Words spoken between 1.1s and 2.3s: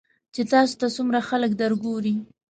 خلک درګوري.